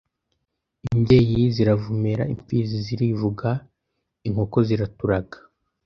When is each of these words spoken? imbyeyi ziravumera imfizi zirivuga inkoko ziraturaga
imbyeyi 0.89 1.41
ziravumera 1.55 2.23
imfizi 2.33 2.77
zirivuga 2.85 3.49
inkoko 4.27 4.57
ziraturaga 4.67 5.37